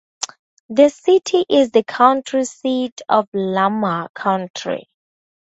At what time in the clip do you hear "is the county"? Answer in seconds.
1.47-2.43